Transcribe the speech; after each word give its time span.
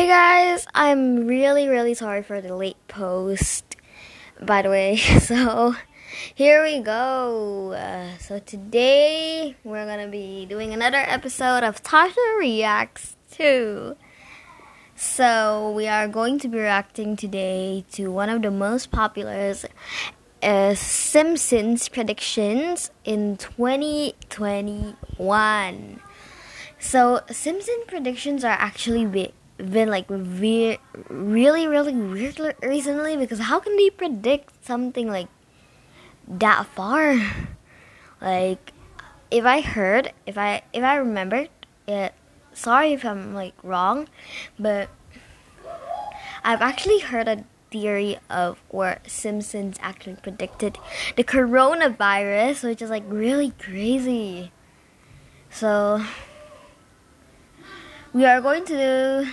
Hey 0.00 0.08
guys, 0.08 0.64
I'm 0.72 1.26
really, 1.26 1.68
really 1.68 1.92
sorry 1.92 2.22
for 2.22 2.40
the 2.40 2.56
late 2.56 2.78
post, 2.88 3.76
by 4.40 4.62
the 4.62 4.70
way. 4.70 4.96
So, 5.20 5.74
here 6.34 6.62
we 6.62 6.80
go. 6.80 7.72
Uh, 7.72 8.16
so, 8.16 8.38
today 8.38 9.56
we're 9.62 9.84
gonna 9.84 10.08
be 10.08 10.46
doing 10.46 10.72
another 10.72 10.96
episode 10.96 11.64
of 11.64 11.82
Tasha 11.82 12.38
Reacts 12.38 13.18
2. 13.32 13.94
So, 14.96 15.70
we 15.76 15.86
are 15.86 16.08
going 16.08 16.38
to 16.38 16.48
be 16.48 16.56
reacting 16.56 17.14
today 17.14 17.84
to 17.92 18.08
one 18.08 18.30
of 18.30 18.40
the 18.40 18.50
most 18.50 18.90
popular 18.90 19.54
uh, 20.42 20.74
Simpsons 20.74 21.90
predictions 21.90 22.90
in 23.04 23.36
2021. 23.36 26.00
So, 26.78 27.20
Simpson 27.30 27.82
predictions 27.86 28.44
are 28.44 28.56
actually 28.58 29.04
big 29.04 29.32
been 29.62 29.88
like 29.88 30.06
re- 30.08 30.78
really 31.08 31.66
really 31.66 31.94
weird 31.94 32.38
recently 32.62 33.16
because 33.16 33.40
how 33.40 33.60
can 33.60 33.76
they 33.76 33.90
predict 33.90 34.64
something 34.64 35.08
like 35.08 35.28
that 36.28 36.66
far? 36.66 37.16
Like 38.22 38.74
if 39.30 39.46
i 39.46 39.62
heard 39.62 40.12
if 40.26 40.36
i 40.36 40.60
if 40.74 40.84
i 40.84 40.94
remembered 40.94 41.48
it 41.88 42.12
sorry 42.52 42.92
if 42.92 43.02
i'm 43.02 43.32
like 43.32 43.54
wrong 43.62 44.10
but 44.58 44.90
i've 46.44 46.60
actually 46.60 46.98
heard 46.98 47.26
a 47.26 47.44
theory 47.70 48.18
of 48.28 48.58
where 48.68 49.00
simpsons 49.06 49.76
actually 49.80 50.16
predicted 50.16 50.78
the 51.16 51.24
coronavirus 51.24 52.64
which 52.64 52.82
is 52.82 52.90
like 52.90 53.04
really 53.06 53.52
crazy. 53.58 54.52
So 55.50 56.04
we 58.12 58.24
are 58.24 58.40
going 58.40 58.64
to 58.66 59.32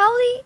probably 0.00 0.40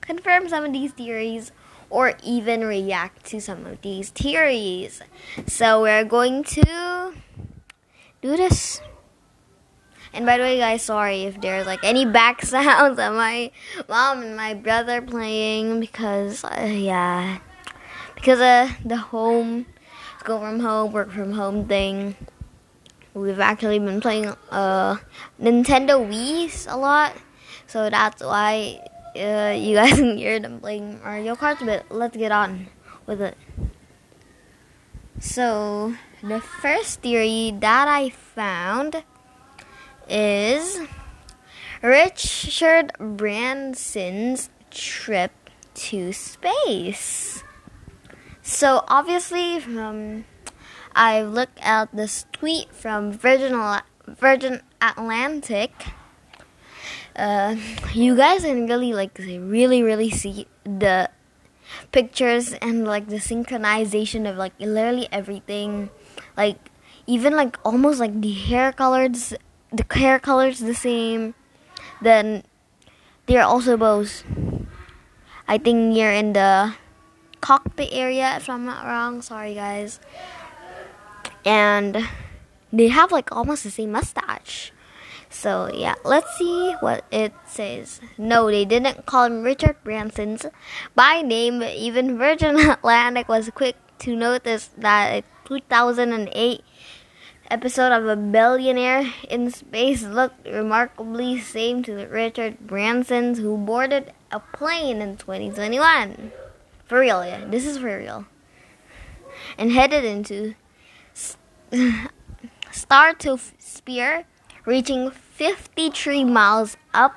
confirm 0.00 0.48
some 0.48 0.64
of 0.64 0.72
these 0.72 0.90
theories 0.92 1.52
or 1.90 2.14
even 2.24 2.64
react 2.64 3.26
to 3.26 3.40
some 3.40 3.66
of 3.66 3.82
these 3.82 4.08
theories. 4.08 5.02
So 5.46 5.82
we're 5.82 6.04
going 6.04 6.44
to 6.44 7.12
do 8.22 8.36
this. 8.36 8.80
And 10.14 10.24
by 10.24 10.38
the 10.38 10.44
way, 10.44 10.56
guys, 10.56 10.80
sorry 10.80 11.24
if 11.24 11.38
there's 11.42 11.66
like 11.66 11.84
any 11.84 12.06
back 12.06 12.42
sounds 12.54 12.98
of 12.98 13.12
my 13.12 13.50
mom 13.86 14.22
and 14.22 14.34
my 14.34 14.54
brother 14.54 15.02
playing 15.02 15.78
because, 15.80 16.42
uh, 16.42 16.72
yeah, 16.72 17.40
because 18.14 18.40
of 18.40 18.88
the 18.88 18.96
home, 18.96 19.66
go 20.24 20.40
from 20.40 20.60
home, 20.60 20.92
work 20.92 21.10
from 21.10 21.32
home 21.32 21.68
thing. 21.68 22.16
We've 23.12 23.40
actually 23.40 23.78
been 23.78 24.00
playing 24.00 24.32
uh, 24.50 24.96
Nintendo 25.38 26.00
Wii 26.00 26.72
a 26.72 26.76
lot. 26.78 27.12
So 27.76 27.90
that's 27.90 28.22
why 28.22 28.80
uh, 29.14 29.52
you 29.54 29.76
guys 29.76 29.92
can 30.00 30.16
hear 30.16 30.40
them 30.40 30.60
playing 30.60 30.98
Mario 31.04 31.34
Kart, 31.36 31.60
but 31.60 31.84
let's 31.90 32.16
get 32.16 32.32
on 32.32 32.68
with 33.04 33.20
it. 33.20 33.36
So, 35.20 35.94
the 36.22 36.40
first 36.40 37.02
theory 37.02 37.52
that 37.60 37.86
I 37.86 38.08
found 38.08 39.04
is 40.08 40.80
Richard 41.82 42.92
Branson's 42.98 44.48
trip 44.70 45.32
to 45.74 46.14
space. 46.14 47.44
So, 48.40 48.84
obviously, 48.88 49.56
um, 49.76 50.24
I 50.94 51.20
looked 51.20 51.58
at 51.60 51.94
this 51.94 52.24
tweet 52.32 52.72
from 52.72 53.12
Virgin, 53.12 53.52
Virgin 54.08 54.62
Atlantic 54.80 55.72
uh, 57.16 57.56
you 57.94 58.16
guys 58.16 58.42
can 58.42 58.66
really 58.66 58.92
like 58.92 59.18
really 59.18 59.82
really 59.82 60.10
see 60.10 60.46
the 60.64 61.10
pictures 61.90 62.52
and 62.60 62.86
like 62.86 63.08
the 63.08 63.16
synchronization 63.16 64.28
of 64.28 64.36
like 64.36 64.52
literally 64.60 65.08
everything. 65.10 65.90
Like 66.36 66.58
even 67.06 67.34
like 67.34 67.56
almost 67.64 68.00
like 68.00 68.20
the 68.20 68.32
hair 68.32 68.72
colors 68.72 69.34
the 69.72 69.84
hair 69.90 70.18
colors 70.18 70.60
the 70.60 70.74
same. 70.74 71.34
Then 72.00 72.44
they're 73.26 73.42
also 73.44 73.76
both 73.76 74.22
i 75.48 75.58
think 75.58 75.96
you're 75.96 76.12
in 76.12 76.32
the 76.32 76.74
cockpit 77.40 77.88
area 77.92 78.36
if 78.36 78.48
i'm 78.48 78.64
not 78.64 78.84
wrong. 78.84 79.22
Sorry 79.22 79.54
guys. 79.54 80.00
And 81.44 82.08
they 82.72 82.88
have 82.88 83.12
like 83.12 83.30
almost 83.30 83.62
the 83.64 83.70
same 83.70 83.92
mustache 83.92 84.72
so 85.36 85.70
yeah, 85.72 85.94
let's 86.02 86.36
see 86.38 86.72
what 86.80 87.04
it 87.10 87.32
says. 87.44 88.00
No, 88.16 88.46
they 88.50 88.64
didn't 88.64 89.04
call 89.04 89.24
him 89.24 89.42
Richard 89.42 89.76
Branson's 89.84 90.46
by 90.94 91.20
name. 91.20 91.62
Even 91.62 92.16
Virgin 92.16 92.56
Atlantic 92.58 93.28
was 93.28 93.50
quick 93.54 93.76
to 93.98 94.16
notice 94.16 94.70
that 94.78 95.12
a 95.12 95.24
2008 95.46 96.62
episode 97.50 97.92
of 97.92 98.06
A 98.06 98.16
Billionaire 98.16 99.12
in 99.28 99.50
Space 99.50 100.02
looked 100.02 100.46
remarkably 100.46 101.38
same 101.38 101.82
to 101.82 102.06
Richard 102.06 102.58
Branson's 102.60 103.38
who 103.38 103.58
boarded 103.58 104.12
a 104.32 104.40
plane 104.40 105.02
in 105.02 105.18
2021. 105.18 106.32
For 106.86 107.00
real, 107.00 107.24
yeah, 107.24 107.44
this 107.44 107.66
is 107.66 107.78
for 107.78 107.98
real. 107.98 108.24
And 109.58 109.70
headed 109.70 110.04
into 110.04 110.54
Stratosphere 112.72 114.24
reaching 114.64 115.12
53 115.36 116.24
miles 116.24 116.78
up 116.94 117.14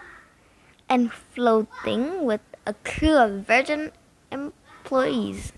and 0.89 1.09
floating 1.09 2.25
with 2.25 2.41
a 2.65 2.73
crew 2.83 3.15
of 3.15 3.45
Virgin 3.47 3.93
employees. 4.29 5.53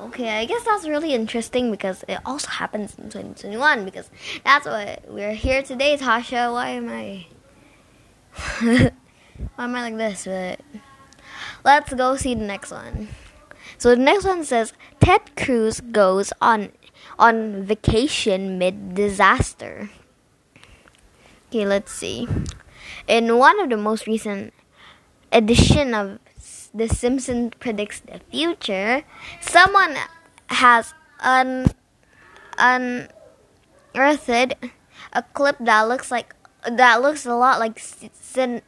Okay, 0.00 0.40
I 0.40 0.44
guess 0.44 0.64
that's 0.64 0.88
really 0.88 1.14
interesting 1.14 1.70
because 1.70 2.04
it 2.08 2.18
also 2.26 2.48
happens 2.48 2.98
in 2.98 3.04
2021 3.04 3.84
because 3.84 4.10
that's 4.44 4.66
what 4.66 5.04
we're 5.08 5.34
here 5.34 5.62
today, 5.62 5.96
Tasha. 5.96 6.52
Why 6.52 6.70
am 6.70 6.88
I 6.88 7.26
why 9.54 9.64
am 9.64 9.74
I 9.76 9.82
like 9.90 9.96
this? 9.96 10.24
But 10.24 10.60
let's 11.64 11.94
go 11.94 12.16
see 12.16 12.34
the 12.34 12.44
next 12.44 12.72
one. 12.72 13.08
So 13.78 13.90
the 13.90 14.02
next 14.02 14.24
one 14.24 14.44
says 14.44 14.72
Ted 14.98 15.36
Cruz 15.36 15.80
goes 15.80 16.32
on 16.40 16.72
on 17.20 17.62
vacation 17.62 18.58
mid 18.58 18.96
disaster. 18.96 19.90
Okay, 21.48 21.64
let's 21.64 21.92
see. 21.92 22.26
In 23.06 23.38
one 23.38 23.60
of 23.60 23.70
the 23.70 23.76
most 23.76 24.06
recent 24.06 24.52
edition 25.30 25.94
of 25.94 26.18
The 26.74 26.88
Simpsons 26.88 27.52
predicts 27.60 28.00
the 28.00 28.20
future, 28.30 29.04
someone 29.40 29.96
has 30.50 30.92
un 31.20 31.66
unearthed 32.58 34.56
a 35.12 35.22
clip 35.34 35.56
that 35.60 35.82
looks 35.88 36.10
like 36.10 36.34
that 36.66 37.00
looks 37.00 37.24
a 37.24 37.34
lot 37.34 37.60
like 37.60 37.78
Sen- 37.78 38.62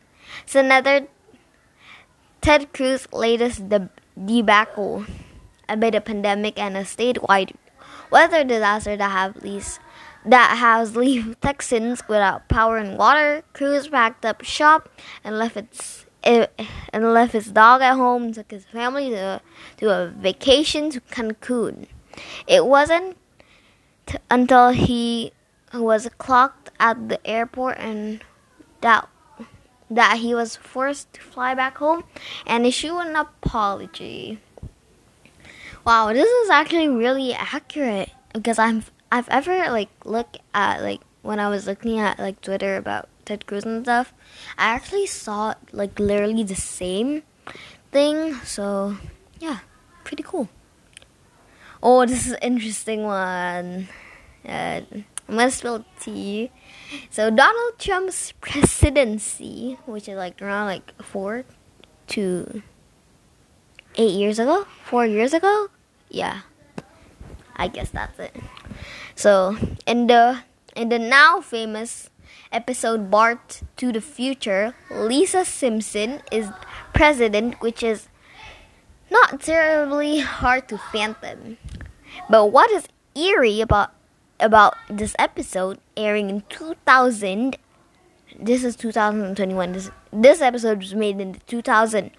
Senator 0.46 1.08
Ted 2.40 2.72
Cruz's 2.72 3.08
latest 3.12 3.68
deb- 3.68 3.90
debacle 4.14 5.04
amid 5.68 5.94
a 5.94 6.00
pandemic 6.00 6.58
and 6.58 6.76
a 6.76 6.82
statewide 6.82 7.54
weather 8.10 8.44
disaster 8.44 8.96
that 8.96 9.10
have 9.10 9.42
least 9.42 9.80
that 10.24 10.56
has 10.58 10.96
left 10.96 11.40
Texans 11.40 12.02
without 12.08 12.48
power 12.48 12.76
and 12.76 12.98
water. 12.98 13.42
Cruz 13.52 13.88
packed 13.88 14.24
up 14.24 14.42
shop 14.42 14.88
and 15.24 15.38
left 15.38 15.56
its 15.56 16.06
it, 16.24 16.52
and 16.92 17.12
left 17.12 17.32
his 17.32 17.46
dog 17.46 17.80
at 17.80 17.94
home 17.94 18.24
and 18.24 18.34
took 18.34 18.50
his 18.50 18.64
family 18.66 19.10
to, 19.10 19.40
to 19.78 19.90
a 19.90 20.08
vacation 20.08 20.90
to 20.90 21.00
Cancun. 21.00 21.86
It 22.46 22.66
wasn't 22.66 23.16
t- 24.06 24.18
until 24.30 24.70
he 24.70 25.32
was 25.72 26.08
clocked 26.18 26.70
at 26.80 27.08
the 27.08 27.24
airport 27.26 27.78
and 27.78 28.22
that 28.80 29.08
that 29.90 30.18
he 30.18 30.34
was 30.34 30.54
forced 30.54 31.10
to 31.14 31.20
fly 31.22 31.54
back 31.54 31.78
home 31.78 32.04
and 32.46 32.66
issue 32.66 32.98
an 32.98 33.16
apology. 33.16 34.38
Wow, 35.84 36.12
this 36.12 36.28
is 36.28 36.50
actually 36.50 36.88
really 36.88 37.32
accurate 37.32 38.10
because 38.34 38.58
I'm 38.58 38.84
I've 39.10 39.28
ever 39.28 39.70
like 39.70 39.88
looked 40.04 40.38
at 40.54 40.82
like 40.82 41.00
when 41.22 41.40
I 41.40 41.48
was 41.48 41.66
looking 41.66 41.98
at 41.98 42.18
like 42.18 42.40
Twitter 42.40 42.76
about 42.76 43.08
Ted 43.24 43.46
Cruz 43.46 43.64
and 43.64 43.84
stuff, 43.84 44.12
I 44.56 44.74
actually 44.74 45.06
saw 45.06 45.54
like 45.72 45.98
literally 45.98 46.42
the 46.42 46.54
same 46.54 47.22
thing. 47.92 48.34
So 48.44 48.96
yeah, 49.40 49.60
pretty 50.04 50.22
cool. 50.22 50.48
Oh, 51.82 52.04
this 52.06 52.26
is 52.26 52.32
an 52.32 52.38
interesting 52.42 53.04
one. 53.04 53.88
Uh, 54.46 54.80
I'm 55.28 55.36
gonna 55.36 55.50
spill 55.50 55.84
tea. 56.00 56.50
So 57.10 57.30
Donald 57.30 57.78
Trump's 57.78 58.32
presidency, 58.40 59.78
which 59.86 60.08
is 60.08 60.16
like 60.16 60.40
around 60.40 60.66
like 60.66 61.02
four 61.02 61.44
to 62.08 62.62
eight 63.96 64.12
years 64.12 64.38
ago, 64.38 64.66
four 64.84 65.04
years 65.04 65.34
ago, 65.34 65.68
yeah. 66.08 66.40
I 67.56 67.68
guess 67.68 67.90
that's 67.90 68.18
it. 68.18 68.34
So 69.14 69.56
in 69.86 70.06
the 70.06 70.40
in 70.76 70.88
the 70.88 70.98
now 70.98 71.40
famous 71.40 72.10
episode 72.52 73.10
Bart 73.10 73.62
to 73.76 73.92
the 73.92 74.00
Future, 74.00 74.74
Lisa 74.90 75.44
Simpson 75.44 76.22
is 76.30 76.50
president, 76.94 77.60
which 77.60 77.82
is 77.82 78.08
not 79.10 79.40
terribly 79.40 80.20
hard 80.20 80.68
to 80.68 80.78
fathom. 80.78 81.58
But 82.28 82.46
what 82.46 82.70
is 82.70 82.88
eerie 83.14 83.60
about 83.60 83.92
about 84.40 84.74
this 84.88 85.16
episode 85.18 85.78
airing 85.96 86.30
in 86.30 86.42
2000 86.48 87.56
this 88.38 88.62
is 88.62 88.76
2021 88.76 89.72
this 89.72 89.90
this 90.12 90.40
episode 90.40 90.78
was 90.78 90.94
made 90.94 91.20
in 91.20 91.40
2000 91.46 92.12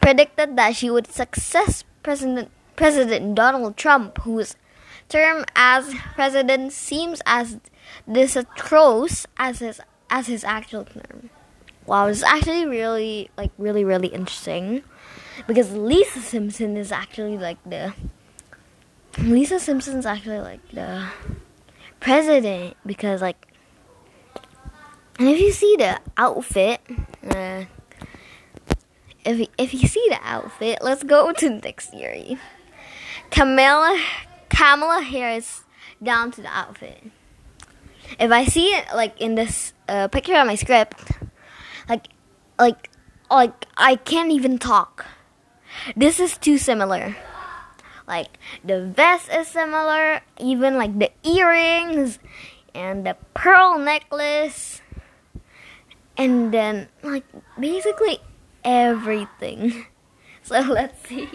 predicted 0.00 0.56
that 0.56 0.76
she 0.76 0.88
would 0.90 1.10
success 1.10 1.82
president 2.04 2.50
president 2.76 3.34
donald 3.34 3.76
trump 3.76 4.18
whose 4.18 4.54
term 5.08 5.44
as 5.54 5.94
president 6.14 6.72
seems 6.72 7.22
as 7.26 7.58
disastrous 8.10 9.26
as 9.36 9.58
his 9.58 9.80
as 10.10 10.26
his 10.26 10.44
actual 10.44 10.84
term. 10.84 11.30
Wow 11.86 12.06
it's 12.06 12.22
actually 12.22 12.66
really 12.66 13.30
like 13.36 13.50
really 13.58 13.84
really 13.84 14.08
interesting 14.08 14.82
because 15.46 15.72
lisa 15.72 16.20
simpson 16.20 16.76
is 16.76 16.90
actually 16.90 17.36
like 17.36 17.58
the 17.64 17.92
Lisa 19.18 19.60
Simpson's 19.60 20.06
actually 20.06 20.40
like 20.40 20.66
the 20.70 21.06
president 22.00 22.76
because 22.84 23.22
like 23.22 23.46
and 25.18 25.28
if 25.28 25.40
you 25.40 25.52
see 25.52 25.76
the 25.78 26.00
outfit 26.16 26.80
uh, 27.30 27.64
if 29.24 29.48
if 29.56 29.72
you 29.72 29.86
see 29.86 30.04
the 30.08 30.18
outfit 30.22 30.78
let's 30.82 31.04
go 31.04 31.32
to 31.32 31.48
the 31.48 31.60
next 31.60 31.90
theory 31.90 32.36
Kamala 33.30 33.98
Kamala 34.54 35.02
Harris 35.02 35.64
down 36.02 36.30
to 36.32 36.42
the 36.42 36.48
outfit 36.48 37.02
if 38.18 38.30
I 38.30 38.44
see 38.44 38.66
it 38.68 38.86
like 38.94 39.20
in 39.20 39.34
this 39.34 39.72
uh, 39.88 40.08
picture 40.08 40.34
on 40.34 40.46
my 40.46 40.54
script 40.54 41.12
like 41.88 42.08
like 42.58 42.90
like 43.30 43.66
I 43.76 43.96
can't 43.96 44.30
even 44.30 44.58
talk 44.58 45.06
this 45.96 46.20
is 46.20 46.36
too 46.36 46.58
similar 46.58 47.16
like 48.06 48.38
the 48.62 48.84
vest 48.84 49.30
is 49.32 49.48
similar, 49.48 50.20
even 50.38 50.76
like 50.76 50.98
the 50.98 51.10
earrings 51.24 52.18
and 52.74 53.06
the 53.06 53.16
pearl 53.32 53.78
necklace, 53.78 54.82
and 56.16 56.52
then 56.52 56.88
like 57.02 57.24
basically 57.58 58.18
everything. 58.64 59.86
So 60.44 60.60
let's 60.60 61.08
see. 61.08 61.30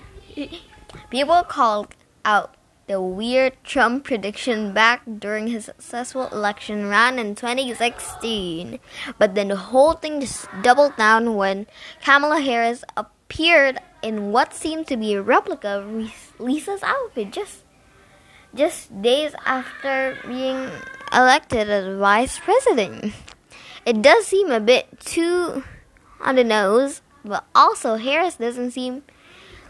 People 1.10 1.42
called 1.42 1.96
out 2.24 2.54
the 2.90 3.00
weird 3.00 3.54
Trump 3.64 4.04
prediction 4.04 4.74
back 4.74 5.04
during 5.06 5.48
his 5.48 5.66
successful 5.66 6.28
election 6.30 6.88
run 6.88 7.20
in 7.20 7.36
2016. 7.36 8.80
But 9.20 9.36
then 9.36 9.50
the 9.50 9.56
whole 9.56 9.94
thing 9.94 10.20
just 10.20 10.48
doubled 10.64 10.98
down 10.98 11.36
when 11.36 11.68
Kamala 12.04 12.42
Harris 12.42 12.84
appeared 12.98 13.78
in 14.02 14.32
what 14.32 14.56
seemed 14.56 14.88
to 14.88 14.98
be 14.98 15.14
a 15.14 15.22
replica 15.22 15.86
of 15.86 16.12
Lisa's 16.40 16.82
outfit 16.82 17.32
just 17.32 17.64
just 18.56 18.90
days 19.04 19.36
after 19.46 20.18
being 20.26 20.72
elected 21.14 21.70
as 21.70 21.96
vice 22.00 22.40
president. 22.40 23.14
It 23.86 24.02
does 24.02 24.26
seem 24.26 24.50
a 24.50 24.60
bit 24.60 25.00
too 25.00 25.64
on 26.20 26.38
the 26.38 26.44
nose, 26.44 27.04
but 27.24 27.46
also 27.54 27.98
Harris 27.98 28.38
doesn't 28.38 28.72
seem 28.72 29.04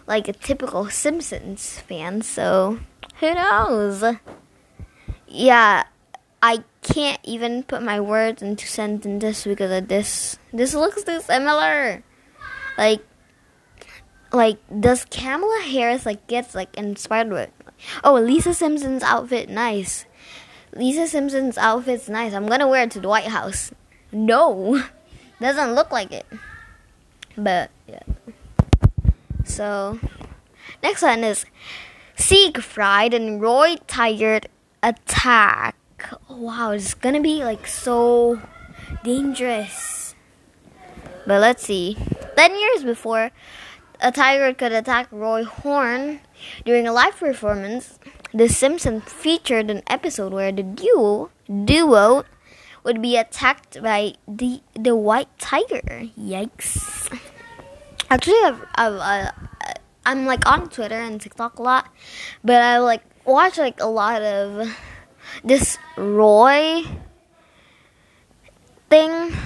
like 0.07 0.29
a 0.29 0.33
typical 0.33 0.89
Simpsons 0.89 1.79
fan, 1.79 2.21
so 2.21 2.79
who 3.19 3.33
knows? 3.33 4.15
Yeah, 5.27 5.83
I 6.41 6.63
can't 6.81 7.19
even 7.23 7.63
put 7.63 7.83
my 7.83 7.99
words 7.99 8.41
into 8.41 8.65
sentences 8.65 9.43
because 9.43 9.71
of 9.71 9.87
this. 9.87 10.39
This 10.53 10.73
looks 10.73 11.03
too 11.03 11.21
similar. 11.21 12.03
Like 12.77 13.01
like 14.31 14.57
does 14.79 15.05
Kamala 15.05 15.61
Harris 15.63 16.05
like 16.05 16.27
gets 16.27 16.53
like 16.53 16.75
inspired 16.77 17.29
with 17.29 17.49
oh 18.03 18.13
Lisa 18.13 18.53
Simpson's 18.53 19.03
outfit 19.03 19.49
nice. 19.49 20.05
Lisa 20.73 21.07
Simpson's 21.07 21.57
outfit's 21.57 22.09
nice. 22.09 22.33
I'm 22.33 22.47
gonna 22.47 22.67
wear 22.67 22.83
it 22.83 22.91
to 22.91 22.99
the 22.99 23.09
White 23.09 23.27
House. 23.27 23.71
No. 24.11 24.81
Doesn't 25.41 25.73
look 25.73 25.91
like 25.91 26.11
it. 26.11 26.25
But 27.37 27.71
yeah. 27.87 28.03
So 29.45 29.99
next 30.83 31.01
one 31.01 31.23
is 31.23 31.45
Siegfried 32.19 33.13
and 33.13 33.41
Roy 33.41 33.77
Tigert 33.87 34.45
attack. 34.83 35.75
Wow, 36.27 36.71
it's 36.71 36.93
gonna 36.93 37.21
be 37.21 37.45
like 37.45 37.65
so 37.65 38.41
dangerous. 39.03 40.15
But 41.25 41.39
let's 41.39 41.63
see. 41.63 41.95
Ten 42.35 42.59
years 42.59 42.83
before 42.83 43.31
a 44.01 44.11
tiger 44.11 44.53
could 44.53 44.73
attack 44.73 45.07
Roy 45.11 45.45
Horn 45.45 46.19
during 46.65 46.87
a 46.87 46.93
live 46.93 47.15
performance. 47.15 47.97
The 48.33 48.49
Simpsons 48.49 49.03
featured 49.05 49.71
an 49.71 49.81
episode 49.87 50.33
where 50.33 50.51
the 50.51 50.63
duo 50.63 51.31
duo 51.47 52.25
would 52.83 53.01
be 53.01 53.15
attacked 53.15 53.81
by 53.81 54.15
the 54.27 54.61
the 54.75 54.95
white 54.95 55.31
tiger. 55.39 56.11
Yikes! 56.19 57.09
Actually, 58.11 58.41
I've, 58.43 58.61
I've, 58.75 58.93
uh, 58.93 59.31
I'm 60.09 60.25
like 60.25 60.41
on 60.49 60.69
Twitter 60.69 60.97
and 60.97 61.21
TikTok 61.21 61.59
a 61.59 61.61
lot, 61.61 61.93
but 62.43 62.63
I 62.63 62.79
like 62.79 63.03
watch 63.25 63.59
like 63.59 63.79
a 63.79 63.85
lot 63.85 64.23
of 64.23 64.75
this 65.43 65.77
Roy 65.95 66.81
thing, 68.89 69.37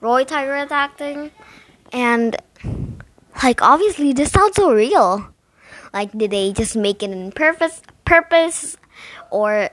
Roy 0.00 0.22
tiger 0.22 0.54
attack 0.54 0.96
thing, 0.96 1.32
and 1.92 2.36
like, 3.42 3.60
obviously, 3.60 4.12
this 4.12 4.30
sounds 4.30 4.54
so 4.54 4.72
real. 4.72 5.34
Like, 5.92 6.16
did 6.16 6.30
they 6.30 6.52
just 6.52 6.76
make 6.76 7.02
it 7.02 7.10
in 7.10 7.32
purpose, 7.32 7.82
purpose, 8.04 8.76
or 9.32 9.70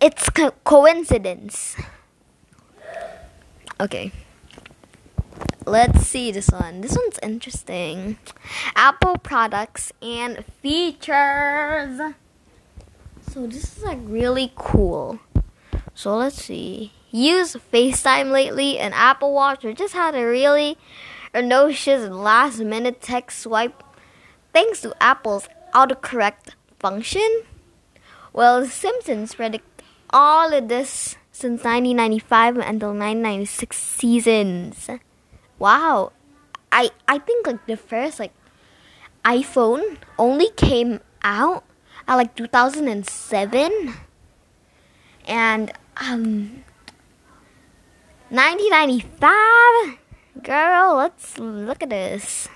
it's 0.00 0.30
co- 0.30 0.56
coincidence? 0.64 1.76
Okay. 3.78 4.12
Let's 5.70 6.04
see 6.08 6.32
this 6.32 6.48
one. 6.48 6.80
This 6.80 6.96
one's 6.96 7.20
interesting. 7.22 8.18
Apple 8.74 9.18
products 9.18 9.92
and 10.02 10.44
features. 10.60 12.00
So 13.30 13.46
this 13.46 13.76
is 13.76 13.84
like 13.84 14.00
really 14.02 14.50
cool. 14.56 15.20
So 15.94 16.16
let's 16.16 16.42
see. 16.42 16.90
Use 17.12 17.54
FaceTime 17.72 18.32
lately 18.32 18.80
and 18.80 18.92
Apple 18.94 19.32
Watch 19.32 19.64
or 19.64 19.72
just 19.72 19.94
had 19.94 20.16
a 20.16 20.26
really 20.26 20.76
or 21.32 21.40
last 21.40 22.58
minute 22.58 23.00
text 23.00 23.38
swipe 23.38 23.84
thanks 24.52 24.80
to 24.80 24.92
Apple's 25.00 25.48
autocorrect 25.72 26.54
function? 26.80 27.44
Well, 28.32 28.66
Simpsons 28.66 29.36
predict 29.36 29.84
all 30.10 30.52
of 30.52 30.66
this 30.66 31.14
since 31.30 31.62
1995 31.62 32.56
until 32.56 32.88
1996 32.88 33.78
seasons. 33.78 34.90
Wow. 35.60 36.12
I 36.72 36.90
I 37.06 37.18
think 37.18 37.46
like 37.46 37.64
the 37.66 37.76
first 37.76 38.18
like 38.18 38.32
iPhone 39.24 39.98
only 40.18 40.50
came 40.56 40.98
out 41.22 41.62
at 42.08 42.16
like 42.16 42.34
2007 42.34 43.94
and 45.28 45.72
um 46.00 46.64
1995 48.30 50.00
Girl, 50.42 50.94
let's 50.94 51.38
look 51.38 51.82
at 51.82 51.90
this. 51.90 52.48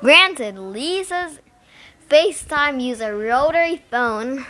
Granted, 0.00 0.58
Lisa's 0.58 1.40
FaceTime 2.08 2.80
use 2.80 3.00
a 3.00 3.14
rotary 3.14 3.82
phone, 3.90 4.46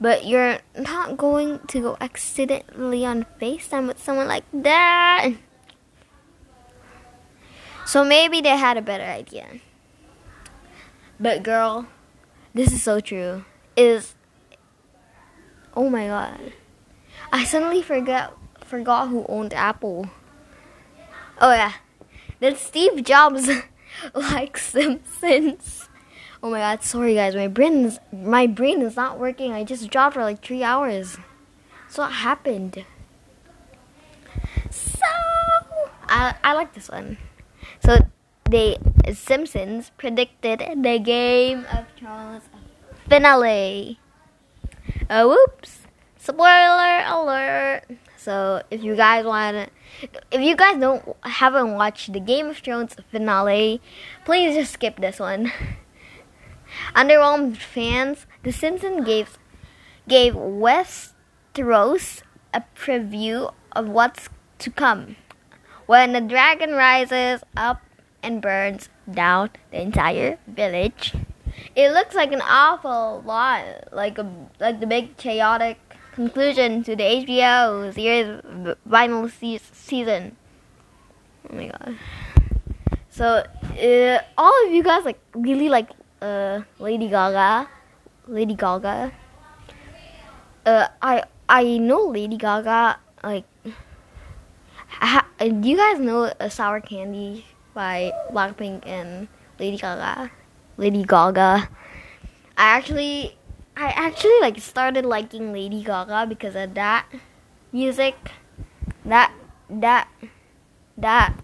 but 0.00 0.26
you're 0.26 0.58
not 0.76 1.16
going 1.16 1.60
to 1.68 1.80
go 1.80 1.96
accidentally 2.00 3.04
on 3.04 3.26
FaceTime 3.40 3.88
with 3.88 3.98
someone 3.98 4.28
like 4.28 4.44
that. 4.52 5.32
So 7.86 8.04
maybe 8.04 8.40
they 8.40 8.56
had 8.56 8.76
a 8.76 8.82
better 8.82 9.04
idea. 9.04 9.60
But 11.20 11.42
girl, 11.42 11.86
this 12.54 12.72
is 12.72 12.82
so 12.82 13.00
true. 13.00 13.44
Is 13.76 14.14
oh 15.74 15.90
my 15.90 16.06
god. 16.06 16.52
I 17.32 17.44
suddenly 17.44 17.82
forgot 17.82 18.36
forgot 18.64 19.08
who 19.08 19.26
owned 19.28 19.52
Apple. 19.52 20.08
Oh 21.40 21.52
yeah, 21.52 21.74
did 22.40 22.56
Steve 22.58 23.02
Jobs 23.04 23.50
like 24.14 24.56
Simpsons? 24.72 25.88
Oh 26.42 26.50
my 26.50 26.58
god, 26.58 26.82
sorry 26.82 27.14
guys, 27.14 27.34
my 27.34 27.48
brain 27.48 27.84
is 27.84 27.98
my 28.12 28.46
brain 28.46 28.82
is 28.82 28.96
not 28.96 29.18
working. 29.18 29.52
I 29.52 29.64
just 29.64 29.90
dropped 29.90 30.14
for 30.14 30.22
like 30.22 30.42
three 30.42 30.62
hours. 30.62 31.18
So 31.88 32.02
what 32.02 32.12
happened? 32.12 32.84
So 34.70 35.06
I 36.08 36.34
I 36.42 36.54
like 36.54 36.74
this 36.74 36.88
one. 36.88 37.18
So 37.84 37.98
the 38.48 38.78
Simpsons 39.12 39.92
predicted 39.98 40.60
the 40.80 40.98
Game 40.98 41.66
of 41.70 41.84
Thrones 41.98 42.44
finale. 43.06 44.00
Oh 45.10 45.28
whoops! 45.28 45.82
Spoiler 46.16 47.04
alert! 47.04 47.82
So 48.16 48.62
if 48.70 48.82
you 48.82 48.96
guys 48.96 49.26
want, 49.26 49.68
if 50.30 50.40
you 50.40 50.56
guys 50.56 50.80
don't 50.80 51.04
haven't 51.24 51.74
watched 51.74 52.14
the 52.14 52.20
Game 52.20 52.46
of 52.46 52.56
Thrones 52.56 52.96
finale, 53.12 53.82
please 54.24 54.54
just 54.54 54.72
skip 54.72 54.96
this 54.96 55.20
one. 55.20 55.52
Underwhelmed 56.96 57.58
fans, 57.58 58.24
The 58.44 58.52
Simpsons 58.52 59.04
gave 59.04 59.38
gave 60.08 60.32
Westeros 60.32 62.22
a 62.54 62.62
preview 62.74 63.52
of 63.72 63.88
what's 63.88 64.30
to 64.60 64.70
come. 64.70 65.16
When 65.86 66.12
the 66.12 66.20
dragon 66.20 66.72
rises 66.72 67.42
up 67.56 67.82
and 68.22 68.40
burns 68.40 68.88
down 69.10 69.50
the 69.70 69.80
entire 69.82 70.38
village, 70.46 71.14
it 71.76 71.92
looks 71.92 72.14
like 72.14 72.32
an 72.32 72.40
awful 72.42 73.22
lot 73.26 73.92
like 73.92 74.18
a 74.18 74.26
like 74.60 74.80
the 74.80 74.86
big 74.86 75.16
chaotic 75.16 75.78
conclusion 76.12 76.82
to 76.84 76.96
the 76.96 77.02
HBO 77.02 77.92
series 77.92 78.40
final 78.88 79.28
se- 79.28 79.60
season. 79.72 80.36
Oh 81.50 81.54
my 81.54 81.68
god! 81.68 81.98
So 83.10 83.44
uh, 83.44 84.18
all 84.38 84.66
of 84.66 84.72
you 84.72 84.82
guys 84.82 85.04
like 85.04 85.20
really 85.34 85.68
like 85.68 85.90
uh, 86.22 86.62
Lady 86.78 87.08
Gaga, 87.08 87.68
Lady 88.26 88.54
Gaga. 88.54 89.12
Uh, 90.64 90.88
I 91.02 91.24
I 91.48 91.78
know 91.78 92.06
Lady 92.06 92.36
Gaga. 92.36 92.98
Like, 93.22 93.44
ha, 95.06 95.26
do 95.38 95.68
you 95.68 95.76
guys 95.76 95.98
know 95.98 96.32
a 96.40 96.50
Sour 96.50 96.80
Candy 96.80 97.44
by 97.74 98.12
Blackpink 98.32 98.86
and 98.86 99.28
Lady 99.58 99.76
Gaga? 99.76 100.30
Lady 100.76 101.04
Gaga. 101.04 101.68
I 102.56 102.66
actually 102.76 103.36
I 103.76 103.88
actually 103.88 104.38
like 104.40 104.58
started 104.60 105.04
liking 105.04 105.52
Lady 105.52 105.82
Gaga 105.82 106.26
because 106.28 106.54
of 106.54 106.74
that 106.74 107.06
music, 107.72 108.14
that 109.04 109.32
that 109.68 110.08
that 110.96 111.34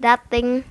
that 0.00 0.28
thing. 0.30 0.64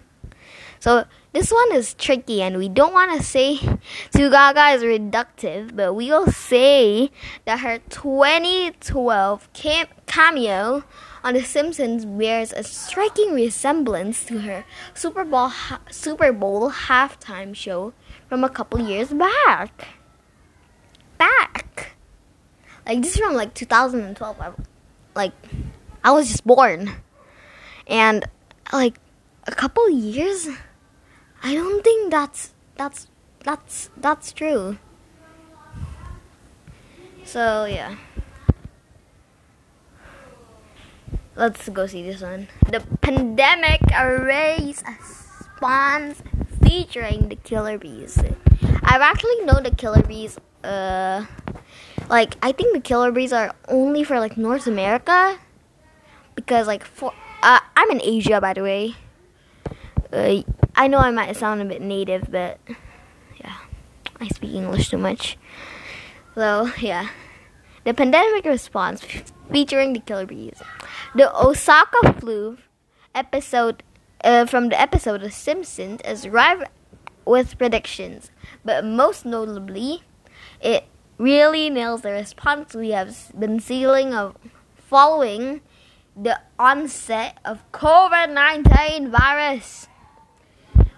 So 0.80 1.06
this 1.32 1.52
one 1.52 1.74
is 1.74 1.94
tricky, 1.94 2.42
and 2.42 2.58
we 2.58 2.70
don't 2.70 2.94
want 2.94 3.18
to 3.18 3.24
say 3.24 3.58
to 3.58 4.30
Gaga 4.30 4.76
is 4.76 4.84
reductive, 4.84 5.76
but 5.76 5.94
we 5.94 6.10
will 6.12 6.32
say 6.32 7.10
that 7.46 7.60
her 7.60 7.80
2012 7.90 9.54
cam- 9.54 9.88
cameo 10.06 10.84
on 11.25 11.34
The 11.34 11.44
Simpsons 11.44 12.05
bears 12.05 12.53
a 12.53 12.62
striking 12.62 13.34
resemblance 13.34 14.24
to 14.25 14.41
her 14.41 14.63
Super 14.94 15.25
Bowl 15.25 15.48
ha- 15.50 15.82
Super 15.89 16.32
Bowl 16.32 16.70
halftime 16.70 17.55
show 17.55 17.94
from 18.29 18.44
a 18.44 18.50
couple 18.50 18.79
years 18.79 19.12
back 19.12 19.88
back. 21.17 21.96
Like 22.86 23.01
this 23.01 23.15
is 23.15 23.17
from 23.17 23.34
like 23.34 23.55
2012. 23.55 24.39
I, 24.39 24.51
like 25.15 25.34
I 26.03 26.12
was 26.12 26.29
just 26.29 26.46
born, 26.46 26.91
and 27.88 28.24
like 28.72 29.00
a 29.48 29.51
couple 29.51 29.89
years. 29.89 30.48
I 31.41 31.55
don't 31.55 31.84
think 31.84 32.12
that's 32.12 32.53
that's 32.75 33.08
that's 33.44 33.89
that's 33.98 34.32
true. 34.32 34.77
So 37.24 37.65
yeah. 37.65 37.96
Let's 41.36 41.68
go 41.70 41.86
see 41.86 42.04
this 42.04 42.22
one. 42.22 42.48
The 42.70 42.82
Pandemic 43.01 43.82
Arrays 43.94 44.84
Spawns 45.04 46.24
featuring 46.63 47.30
the 47.30 47.36
Killer 47.36 47.77
Bees. 47.77 48.18
I've 48.84 49.01
actually 49.01 49.42
known 49.42 49.63
the 49.63 49.72
Killer 49.72 50.01
Bees 50.01 50.38
uh 50.63 51.25
like 52.10 52.38
I 52.42 52.51
think 52.51 52.74
the 52.74 52.82
killer 52.82 53.12
bees 53.12 53.34
are 53.34 53.56
only 53.68 54.04
for 54.04 54.20
like 54.20 54.38
North 54.38 54.68
America 54.68 55.39
because 56.36 56.68
like 56.68 56.84
for 56.84 57.13
uh, 57.42 57.60
I'm 57.75 57.92
in 57.92 58.01
Asia 58.01 58.39
by 58.42 58.54
the 58.54 58.63
way. 58.63 58.96
Uh, 60.12 60.42
I 60.75 60.88
know 60.88 61.00
I 61.00 61.12
might 61.12 61.36
sound 61.36 61.62
a 61.62 61.65
bit 61.65 61.82
native, 61.82 62.27
but 62.30 62.60
yeah, 63.38 63.58
I 64.20 64.27
speak 64.30 64.54
English 64.54 64.89
too 64.89 64.98
much. 64.98 65.38
So 66.36 66.72
yeah, 66.80 67.10
the 67.84 67.94
pandemic 67.94 68.46
response 68.46 69.04
featuring 69.51 69.94
the 69.94 70.00
killer 70.00 70.25
bees, 70.25 70.62
the 71.14 71.36
Osaka 71.36 72.14
flu 72.20 72.58
episode 73.14 73.84
uh, 74.24 74.46
from 74.46 74.70
the 74.70 74.80
episode 74.80 75.24
of 75.24 75.34
Simpsons 75.34 76.02
is 76.04 76.28
rife 76.28 76.64
with 77.25 77.58
predictions, 77.58 78.32
but 78.64 78.84
most 78.86 79.25
notably 79.25 80.04
it 80.62 80.86
really 81.18 81.70
nails 81.70 82.02
the 82.02 82.12
response 82.12 82.74
we 82.74 82.92
have 82.92 83.32
been 83.38 83.60
sealing 83.60 84.14
of 84.14 84.36
following 84.75 85.62
the 86.16 86.40
onset 86.58 87.38
of 87.44 87.60
COVID-19 87.72 89.10
virus 89.10 89.88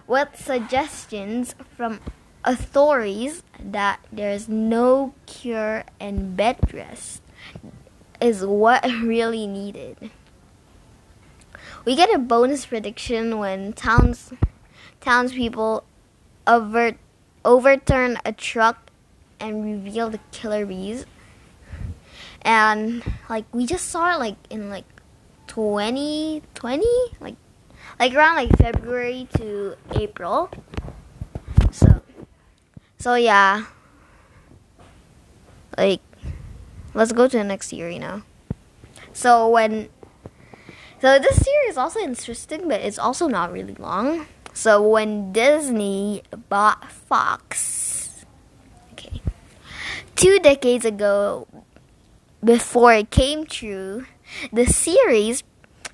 with 0.06 0.30
suggestions 0.36 1.56
from 1.75 2.00
authorities 2.44 3.44
that 3.60 4.00
there's 4.12 4.48
no 4.48 5.13
cure 5.25 5.84
and 6.00 6.38
bed 6.38 6.58
rest 6.74 7.22
is 8.21 8.45
what 8.45 8.83
really 9.01 9.47
needed. 9.47 10.12
We 11.86 11.95
get 11.95 12.13
a 12.13 12.17
bonus 12.17 12.65
prediction 12.65 13.38
when 13.38 13.74
towns 13.74 14.33
townspeople 15.00 15.86
avert, 16.45 16.97
overturn 17.45 18.17
a 18.25 18.33
truck 18.33 18.91
and 19.39 19.63
reveal 19.63 20.09
the 20.09 20.19
killer 20.31 20.65
bees. 20.65 21.05
And 22.41 23.03
like 23.29 23.45
we 23.53 23.65
just 23.65 23.88
saw 23.88 24.15
it 24.15 24.19
like 24.19 24.36
in 24.50 24.69
like 24.69 24.86
2020, 25.47 26.86
like 27.19 27.36
like 28.00 28.13
around 28.13 28.36
like 28.36 28.57
February 28.57 29.27
to 29.38 29.75
April. 29.91 30.50
So 31.71 32.01
so 32.97 33.15
yeah. 33.15 33.65
Like 35.77 36.01
let's 36.98 37.13
go 37.13 37.27
to 37.27 37.38
the 37.38 37.44
next 37.44 37.70
theory 37.70 38.00
now. 38.00 38.24
So 39.13 39.48
when 39.48 39.89
so 41.00 41.20
this 41.20 41.38
theory 41.38 41.70
is 41.70 41.77
also 41.77 42.00
interesting, 42.00 42.68
but 42.68 42.82
it's 42.82 42.98
also 42.98 43.27
not 43.27 43.54
really 43.54 43.75
long. 43.75 44.25
So 44.54 44.82
when 44.82 45.32
Disney 45.32 46.24
bought 46.50 46.89
Fox, 46.92 48.25
okay, 48.94 49.22
two 50.16 50.39
decades 50.39 50.86
ago, 50.86 51.48
before 52.44 52.94
it 52.94 53.12
came 53.12 53.46
true, 53.46 54.08
the 54.51 54.66
series 54.66 55.44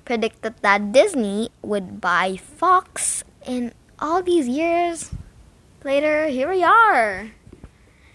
predicted 0.06 0.54
that 0.62 0.92
Disney 0.92 1.50
would 1.60 2.00
buy 2.00 2.36
Fox, 2.36 3.24
and 3.46 3.74
all 3.98 4.22
these 4.22 4.48
years 4.48 5.12
later, 5.84 6.28
here 6.28 6.48
we 6.48 6.64
are. 6.64 7.32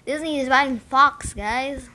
Disney 0.07 0.39
is 0.39 0.49
buying 0.49 0.79
Fox, 0.79 1.35
guys. 1.35 1.87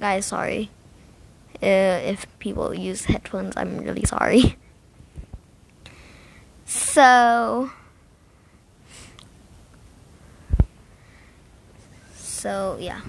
Guys, 0.00 0.26
sorry. 0.26 0.70
Uh, 1.62 2.02
if 2.02 2.26
people 2.40 2.74
use 2.74 3.04
headphones, 3.04 3.56
I'm 3.56 3.78
really 3.78 4.04
sorry. 4.04 4.56
So, 6.64 7.70
so 12.16 12.76
yeah, 12.80 13.02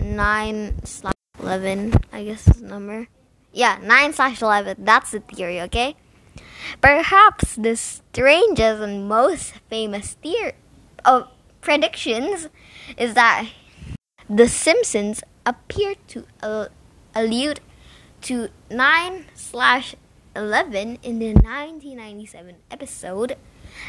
nine 0.00 0.84
slash 0.84 1.14
eleven, 1.40 1.94
I 2.12 2.24
guess 2.24 2.46
is 2.46 2.60
the 2.60 2.68
number. 2.68 3.08
Yeah, 3.52 3.78
nine 3.82 4.12
slash 4.12 4.42
eleven. 4.42 4.84
That's 4.84 5.12
the 5.12 5.20
theory. 5.20 5.62
Okay. 5.62 5.96
Perhaps 6.80 7.56
the 7.56 7.76
strangest 7.76 8.82
and 8.82 9.08
most 9.08 9.54
famous 9.68 10.14
theory 10.14 10.52
of 11.04 11.28
predictions 11.60 12.48
is 12.96 13.14
that 13.14 13.48
the 14.28 14.48
Simpsons 14.48 15.22
appear 15.44 15.94
to 16.08 16.24
allude 17.14 17.60
to 18.22 18.48
9 18.70 19.26
slash 19.34 19.94
11 20.34 20.98
in 21.02 21.18
the 21.18 21.34
1997 21.34 22.56
episode 22.70 23.36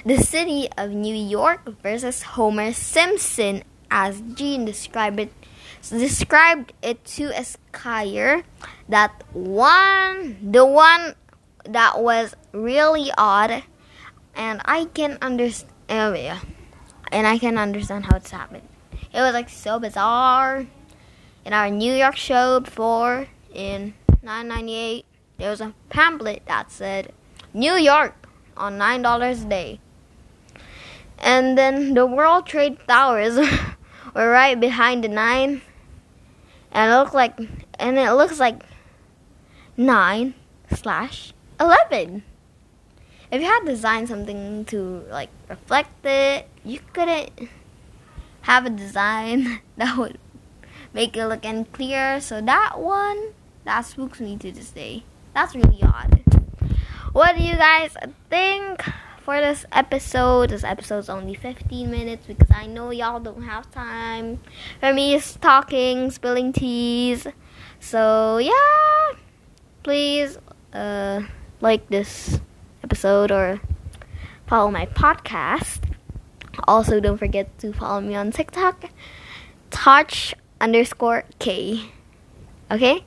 The 0.06 0.18
City 0.18 0.68
of 0.78 0.92
New 0.92 1.16
York 1.16 1.82
versus 1.82 2.24
Homer 2.24 2.74
Simpson 2.74 3.64
as 3.90 4.22
Jean 4.34 4.66
described 4.66 5.20
it 5.20 5.32
described 5.90 6.74
it 6.82 7.04
to 7.06 7.30
Esquire 7.36 8.44
that 8.90 9.24
one 9.34 10.40
the 10.42 10.66
one 10.66 11.16
that 11.66 12.02
was 12.02 12.36
really 12.52 13.12
odd 13.18 13.64
and 14.36 14.62
I 14.66 14.86
can 14.86 15.18
understand 15.22 15.72
oh 15.90 16.14
yeah 16.14 16.40
and 17.12 17.28
I 17.28 17.38
can 17.38 17.58
understand 17.58 18.06
how 18.06 18.18
it's 18.18 18.32
happened. 18.32 18.68
It 19.14 19.20
was 19.20 19.34
like 19.34 19.50
so 19.50 19.80
bizarre 19.80 20.66
in 21.46 21.54
our 21.54 21.70
New 21.70 21.94
York 21.94 22.16
show 22.16 22.60
before 22.60 23.28
in 23.54 23.94
998 24.24 25.06
there 25.38 25.50
was 25.50 25.62
a 25.62 25.74
pamphlet 25.90 26.44
that 26.48 26.72
said 26.72 27.12
New 27.54 27.74
York 27.74 28.28
on 28.56 28.78
$9 28.78 29.46
a 29.46 29.50
day. 29.50 29.80
and 31.20 31.58
then 31.58 31.94
the 31.94 32.06
World 32.06 32.46
Trade 32.46 32.78
Towers 32.88 33.38
were 34.16 34.30
right 34.30 34.60
behind 34.60 35.04
the 35.04 35.08
nine, 35.08 35.62
and 36.72 36.92
it 36.92 36.96
looked 36.96 37.14
like, 37.14 37.38
and 37.80 37.98
it 37.98 38.12
looks 38.12 38.40
like 38.40 38.62
nine 39.78 40.34
slash 40.74 41.34
eleven. 41.64 42.24
If 43.32 43.42
you 43.42 43.48
had 43.48 43.66
designed 43.66 44.10
something 44.10 44.66
to 44.66 45.06
like 45.10 45.30
reflect 45.50 46.06
it, 46.06 46.48
you 46.64 46.80
couldn't 46.92 47.50
have 48.42 48.66
a 48.66 48.70
design 48.70 49.62
that 49.78 49.98
would 49.98 50.20
make 50.94 51.18
it 51.18 51.26
look 51.26 51.46
any 51.46 51.64
clearer. 51.64 52.20
So 52.20 52.42
that 52.42 52.80
one 52.80 53.34
that 53.64 53.82
spooks 53.82 54.20
me 54.20 54.38
to 54.38 54.52
this 54.52 54.72
day. 54.72 55.04
That's 55.34 55.56
really 55.56 55.82
odd. 55.82 56.22
What 57.14 57.38
do 57.38 57.44
you 57.44 57.56
guys 57.56 57.96
think 58.30 58.84
for 59.22 59.40
this 59.40 59.66
episode? 59.72 60.50
This 60.50 60.64
episode's 60.64 61.10
only 61.10 61.34
15 61.34 61.90
minutes 61.90 62.26
because 62.28 62.50
I 62.54 62.68
know 62.68 62.92
y'all 62.92 63.20
don't 63.20 63.44
have 63.44 63.72
time 63.72 64.40
for 64.80 64.94
me 64.94 65.20
talking, 65.42 66.12
spilling 66.12 66.54
teas. 66.54 67.26
So 67.80 68.38
yeah, 68.38 69.18
please 69.84 70.38
uh, 70.74 71.22
like 71.64 71.88
this 71.88 72.40
episode 72.84 73.32
or 73.32 73.62
follow 74.46 74.70
my 74.70 74.86
podcast. 74.86 75.80
Also, 76.68 77.00
don't 77.00 77.18
forget 77.18 77.48
to 77.60 77.72
follow 77.72 78.02
me 78.02 78.14
on 78.14 78.32
TikTok, 78.32 78.92
touch 79.72 80.36
underscore 80.62 81.24
K. 81.40 81.90
Okay? 82.70 83.06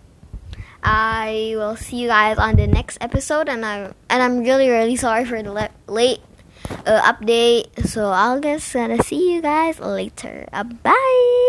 I 0.83 1.55
will 1.57 1.77
see 1.77 1.97
you 1.99 2.09
guys 2.09 2.39
on 2.39 2.57
the 2.57 2.67
next 2.67 2.99
episode, 3.01 3.49
and 3.49 3.65
I'm 3.65 3.95
and 4.09 4.23
I'm 4.23 4.41
really 4.41 4.69
really 4.69 4.97
sorry 4.97 5.25
for 5.25 5.43
the 5.43 5.53
le- 5.53 5.75
late 5.87 6.23
uh, 6.87 7.03
update. 7.03 7.75
So 7.87 8.11
I'll 8.11 8.41
just 8.41 8.73
gonna 8.73 9.03
see 9.03 9.35
you 9.35 9.43
guys 9.43 9.79
later. 9.79 10.49
Uh, 10.53 10.65
bye. 10.65 11.37